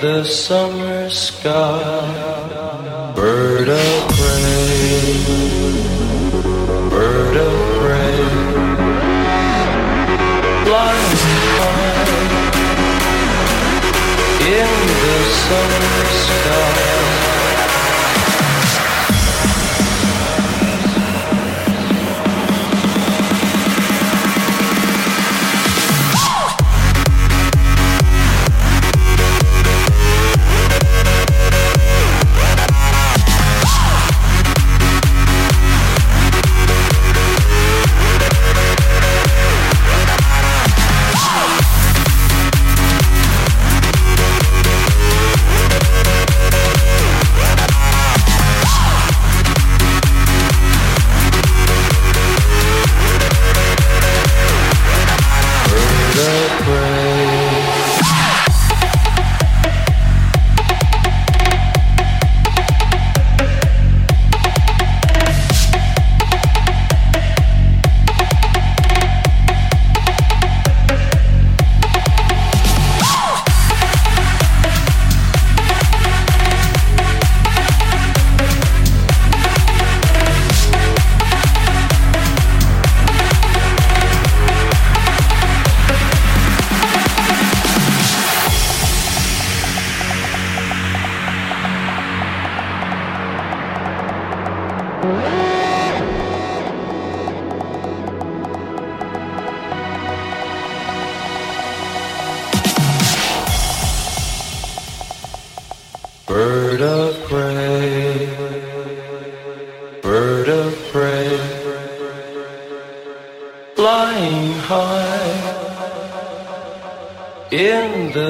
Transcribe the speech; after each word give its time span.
the 0.00 0.24
summer 0.24 1.10
sky. 1.10 1.67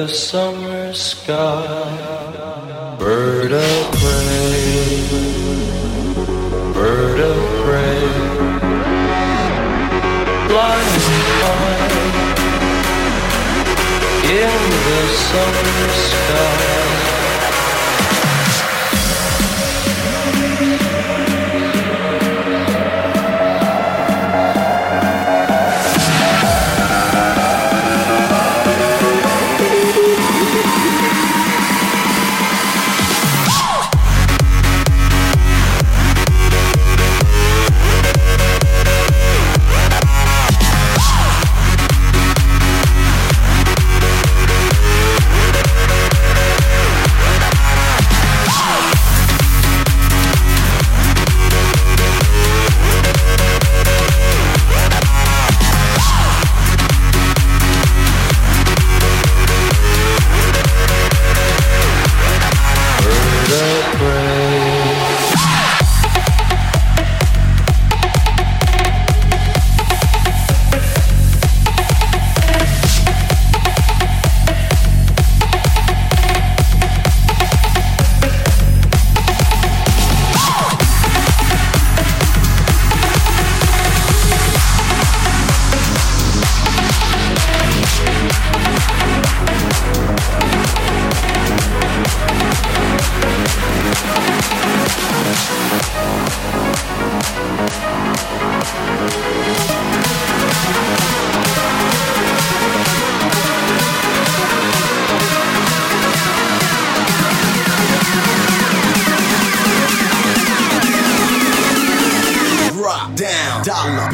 coração. 0.09 0.38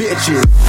bitches. 0.06 0.65